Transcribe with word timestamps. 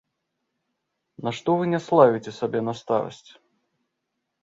Нашто 1.27 1.49
вы 1.61 1.71
няславіце 1.75 2.31
сябе 2.41 2.59
на 2.73 2.79
старасць? 2.83 3.31